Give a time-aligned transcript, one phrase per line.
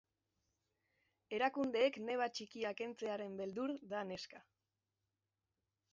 [1.39, 4.45] Erakundeek neba txikia kentzearen beldur da neska.